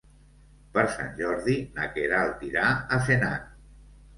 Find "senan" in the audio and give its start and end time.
3.11-3.49